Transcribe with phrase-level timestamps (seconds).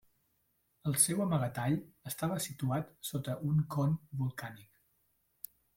[0.91, 1.77] El seu amagatall
[2.13, 4.87] estava situat sota un con volcànic.